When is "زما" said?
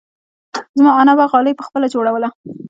0.77-0.91